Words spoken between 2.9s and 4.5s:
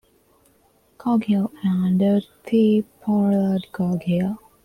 Pollard Coghill.